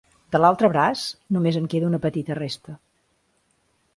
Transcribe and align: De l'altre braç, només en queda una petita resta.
De 0.35 0.39
l'altre 0.43 0.69
braç, 0.75 1.03
només 1.35 1.59
en 1.59 1.69
queda 1.75 1.89
una 1.91 2.01
petita 2.07 2.37
resta. 2.41 2.75